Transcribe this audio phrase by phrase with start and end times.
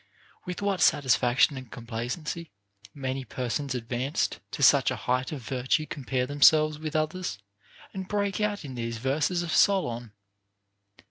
[0.47, 2.49] With what satisfaction and complacency
[2.91, 7.37] many persons advanced to such a height of virtue compare themselves with others,
[7.93, 10.11] and break out in these verses of Solon